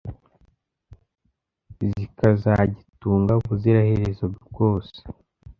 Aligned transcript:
zikazagitunga 1.93 3.31
ubuziraherezo 3.39 4.23
bwose 4.45 4.99